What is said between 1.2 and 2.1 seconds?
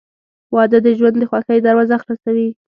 خوښۍ دروازه